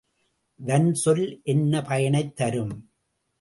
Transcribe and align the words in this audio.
வன்சொல் 0.59 1.41
என்ன 1.43 1.81
பயனைத் 1.81 2.35
தரும்? 2.35 2.73